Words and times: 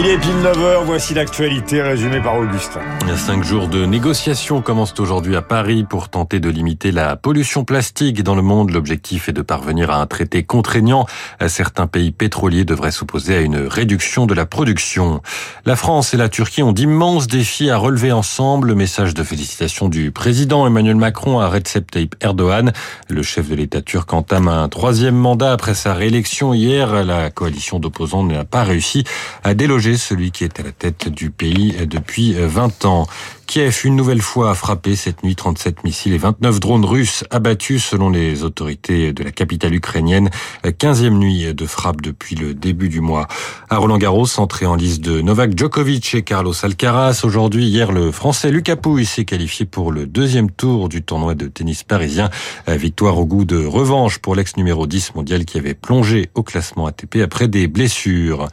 Il 0.00 0.06
est 0.06 0.18
pile 0.18 0.30
9h, 0.44 0.84
voici 0.84 1.12
l'actualité 1.12 1.82
résumée 1.82 2.20
par 2.20 2.38
Augustin. 2.38 2.78
Cinq 3.16 3.42
jours 3.42 3.66
de 3.66 3.84
négociations 3.84 4.62
commencent 4.62 4.94
aujourd'hui 5.00 5.34
à 5.34 5.42
Paris 5.42 5.82
pour 5.82 6.08
tenter 6.08 6.38
de 6.38 6.48
limiter 6.48 6.92
la 6.92 7.16
pollution 7.16 7.64
plastique 7.64 8.22
dans 8.22 8.36
le 8.36 8.42
monde. 8.42 8.70
L'objectif 8.70 9.28
est 9.28 9.32
de 9.32 9.42
parvenir 9.42 9.90
à 9.90 10.00
un 10.00 10.06
traité 10.06 10.44
contraignant. 10.44 11.06
Certains 11.48 11.88
pays 11.88 12.12
pétroliers 12.12 12.64
devraient 12.64 12.92
s'opposer 12.92 13.34
à 13.34 13.40
une 13.40 13.56
réduction 13.56 14.26
de 14.26 14.34
la 14.34 14.46
production. 14.46 15.20
La 15.66 15.74
France 15.74 16.14
et 16.14 16.16
la 16.16 16.28
Turquie 16.28 16.62
ont 16.62 16.70
d'immenses 16.70 17.26
défis 17.26 17.68
à 17.68 17.76
relever 17.76 18.12
ensemble. 18.12 18.68
Le 18.68 18.74
message 18.76 19.14
de 19.14 19.24
félicitations 19.24 19.88
du 19.88 20.12
président 20.12 20.64
Emmanuel 20.64 20.94
Macron 20.94 21.40
à 21.40 21.48
Recep 21.48 21.90
Tayyip 21.90 22.14
Erdogan. 22.20 22.72
Le 23.08 23.22
chef 23.24 23.48
de 23.48 23.56
l'État 23.56 23.82
turc 23.82 24.12
entame 24.12 24.46
un 24.46 24.68
troisième 24.68 25.16
mandat 25.16 25.50
après 25.50 25.74
sa 25.74 25.92
réélection 25.92 26.54
hier. 26.54 27.02
La 27.02 27.30
coalition 27.30 27.80
d'opposants 27.80 28.22
n'a 28.22 28.44
pas 28.44 28.62
réussi 28.62 29.02
à 29.42 29.54
déloger 29.54 29.87
celui 29.96 30.30
qui 30.30 30.44
est 30.44 30.60
à 30.60 30.62
la 30.62 30.72
tête 30.72 31.08
du 31.08 31.30
pays 31.30 31.74
depuis 31.86 32.34
20 32.34 32.84
ans. 32.84 33.06
Kiev, 33.48 33.80
une 33.84 33.96
nouvelle 33.96 34.20
fois, 34.20 34.50
a 34.50 34.54
frappé 34.54 34.94
cette 34.94 35.22
nuit 35.24 35.34
37 35.34 35.82
missiles 35.82 36.12
et 36.12 36.18
29 36.18 36.60
drones 36.60 36.84
russes 36.84 37.24
abattus 37.30 37.82
selon 37.82 38.10
les 38.10 38.42
autorités 38.42 39.14
de 39.14 39.24
la 39.24 39.30
capitale 39.30 39.74
ukrainienne. 39.74 40.28
15e 40.66 41.16
nuit 41.16 41.54
de 41.54 41.64
frappe 41.64 42.02
depuis 42.02 42.36
le 42.36 42.52
début 42.52 42.90
du 42.90 43.00
mois. 43.00 43.26
À 43.70 43.78
Roland 43.78 43.96
Garros, 43.96 44.26
entré 44.36 44.66
en 44.66 44.74
liste 44.74 45.00
de 45.00 45.22
Novak 45.22 45.56
Djokovic 45.56 46.14
et 46.14 46.20
Carlos 46.20 46.52
Alcaraz. 46.62 47.22
Aujourd'hui, 47.24 47.66
hier, 47.66 47.90
le 47.90 48.12
français 48.12 48.50
Lucas 48.50 48.76
Pouille 48.76 49.06
s'est 49.06 49.24
qualifié 49.24 49.64
pour 49.64 49.92
le 49.92 50.06
deuxième 50.06 50.50
tour 50.50 50.90
du 50.90 51.02
tournoi 51.02 51.34
de 51.34 51.46
tennis 51.46 51.84
parisien. 51.84 52.28
Victoire 52.66 53.16
au 53.16 53.24
goût 53.24 53.46
de 53.46 53.64
revanche 53.64 54.18
pour 54.18 54.34
l'ex 54.34 54.58
numéro 54.58 54.86
10 54.86 55.14
mondial 55.14 55.46
qui 55.46 55.56
avait 55.56 55.72
plongé 55.72 56.28
au 56.34 56.42
classement 56.42 56.84
ATP 56.84 57.20
après 57.24 57.48
des 57.48 57.66
blessures. 57.66 58.48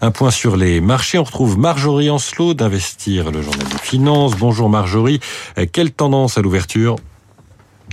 Un 0.00 0.10
point 0.10 0.32
sur 0.32 0.56
les 0.56 0.80
marchés. 0.80 1.18
On 1.18 1.24
retrouve 1.24 1.56
Marjorie 1.56 2.10
Ancelot 2.10 2.54
d'Investir, 2.54 3.30
le 3.30 3.42
journal 3.42 3.68
des 3.68 3.78
finances. 3.78 4.39
Bonjour 4.40 4.70
Marjorie. 4.70 5.20
Quelle 5.70 5.92
tendance 5.92 6.38
à 6.38 6.40
l'ouverture 6.40 6.96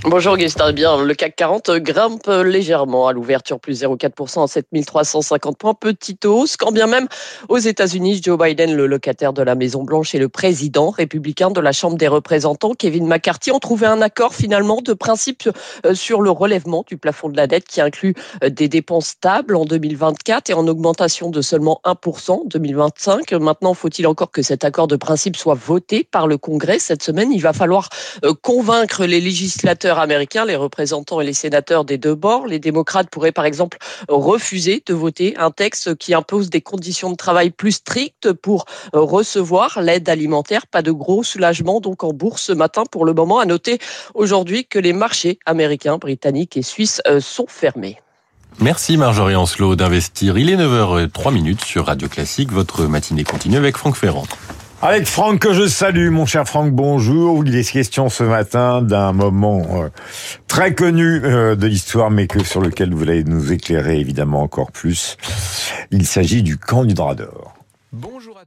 Bonjour 0.03 0.33
Augustin, 0.33 0.71
bien, 0.73 1.03
le 1.03 1.13
CAC 1.15 1.35
40 1.35 1.71
grimpe 1.77 2.27
légèrement 2.27 3.07
à 3.07 3.13
l'ouverture, 3.13 3.59
plus 3.59 3.81
0,4% 3.81 4.43
à 4.43 4.47
7350 4.47 5.57
points, 5.57 5.73
petite 5.73 6.23
hausse, 6.23 6.55
quand 6.55 6.71
bien 6.71 6.85
même 6.85 7.07
aux 7.49 7.57
États-Unis, 7.57 8.21
Joe 8.23 8.37
Biden, 8.37 8.75
le 8.75 8.85
locataire 8.85 9.33
de 9.33 9.41
la 9.41 9.55
Maison-Blanche 9.55 10.13
et 10.13 10.19
le 10.19 10.29
président 10.29 10.91
républicain 10.91 11.49
de 11.49 11.59
la 11.59 11.71
Chambre 11.71 11.97
des 11.97 12.07
représentants, 12.07 12.73
Kevin 12.73 13.07
McCarthy, 13.07 13.51
ont 13.51 13.59
trouvé 13.59 13.87
un 13.87 14.01
accord 14.01 14.35
finalement 14.35 14.81
de 14.81 14.93
principe 14.93 15.49
euh, 15.85 15.95
sur 15.95 16.21
le 16.21 16.29
relèvement 16.29 16.85
du 16.87 16.97
plafond 16.97 17.29
de 17.29 17.35
la 17.35 17.47
dette 17.47 17.65
qui 17.65 17.81
inclut 17.81 18.13
euh, 18.43 18.49
des 18.49 18.69
dépenses 18.69 19.07
stables 19.07 19.55
en 19.55 19.65
2024 19.65 20.51
et 20.51 20.53
en 20.53 20.67
augmentation 20.67 21.31
de 21.31 21.41
seulement 21.41 21.81
1% 21.85 22.31
en 22.31 22.43
2025. 22.45 23.33
Maintenant, 23.33 23.73
faut-il 23.73 24.05
encore 24.05 24.31
que 24.31 24.43
cet 24.43 24.63
accord 24.63 24.87
de 24.87 24.95
principe 24.95 25.35
soit 25.35 25.55
voté 25.55 26.07
par 26.09 26.27
le 26.27 26.37
Congrès? 26.37 26.79
Cette 26.79 27.03
semaine 27.03 27.31
Il 27.33 27.41
va 27.41 27.51
falloir 27.51 27.89
euh, 28.23 28.33
convaincre 28.41 29.03
les 29.03 29.19
législateurs 29.19 29.86
américains, 29.95 30.45
les 30.45 30.55
représentants 30.55 31.21
et 31.21 31.25
les 31.25 31.33
sénateurs 31.33 31.85
des 31.85 31.97
deux 31.97 32.15
bords. 32.15 32.47
Les 32.47 32.59
démocrates 32.59 33.09
pourraient 33.09 33.31
par 33.31 33.45
exemple 33.45 33.77
refuser 34.09 34.83
de 34.85 34.93
voter 34.93 35.35
un 35.37 35.51
texte 35.51 35.95
qui 35.95 36.13
impose 36.13 36.49
des 36.49 36.61
conditions 36.61 37.11
de 37.11 37.15
travail 37.15 37.49
plus 37.49 37.73
strictes 37.73 38.33
pour 38.33 38.65
recevoir 38.93 39.81
l'aide 39.81 40.09
alimentaire. 40.09 40.67
Pas 40.67 40.81
de 40.81 40.91
gros 40.91 41.23
soulagement 41.23 41.79
donc 41.79 42.03
en 42.03 42.11
bourse 42.11 42.43
ce 42.43 42.53
matin 42.53 42.83
pour 42.89 43.05
le 43.05 43.13
moment. 43.13 43.39
À 43.39 43.45
noter 43.45 43.79
aujourd'hui 44.13 44.65
que 44.65 44.79
les 44.79 44.93
marchés 44.93 45.39
américains, 45.45 45.97
britanniques 45.97 46.57
et 46.57 46.61
suisses 46.61 47.01
euh, 47.07 47.19
sont 47.19 47.47
fermés. 47.47 47.97
Merci 48.59 48.97
Marjorie 48.97 49.35
Ancelot 49.35 49.75
d'investir. 49.75 50.37
Il 50.37 50.49
est 50.49 50.55
9h03 50.55 51.31
minutes 51.31 51.63
sur 51.63 51.85
Radio 51.85 52.07
Classique. 52.07 52.51
Votre 52.51 52.85
matinée 52.85 53.23
continue 53.23 53.57
avec 53.57 53.77
Franck 53.77 53.95
Ferrand. 53.95 54.25
Avec 54.79 55.07
Franck 55.07 55.39
que 55.39 55.53
je 55.53 55.65
salue, 55.65 56.11
mon 56.11 56.27
cher 56.27 56.47
Franck, 56.47 56.71
bonjour. 56.71 57.43
Il 57.43 57.55
est 57.55 57.69
question 57.69 58.09
ce 58.09 58.23
matin 58.23 58.83
d'un 58.83 59.11
moment 59.11 59.65
euh, 59.81 59.89
très 60.47 60.75
connu 60.75 61.19
euh, 61.23 61.55
de 61.55 61.65
l'histoire, 61.65 62.11
mais 62.11 62.27
que 62.27 62.43
sur 62.43 62.61
lequel 62.61 62.93
vous 62.93 63.01
allez 63.01 63.23
nous 63.23 63.51
éclairer 63.51 63.99
évidemment 63.99 64.43
encore 64.43 64.71
plus. 64.71 65.17
Il 65.89 66.05
s'agit 66.05 66.43
du 66.43 66.57
camp 66.57 66.85
du 66.85 66.93
Drap. 66.93 67.23
Bonjour. 67.91 68.39